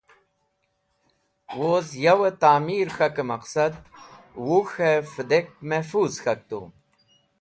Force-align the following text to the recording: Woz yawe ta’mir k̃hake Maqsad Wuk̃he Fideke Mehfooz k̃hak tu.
Woz 1.57 1.87
yawe 2.05 2.27
ta’mir 2.41 2.87
k̃hake 2.95 3.23
Maqsad 3.29 3.73
Wuk̃he 4.45 4.91
Fideke 5.11 5.55
Mehfooz 5.69 6.15
k̃hak 6.23 6.41
tu. 6.49 6.59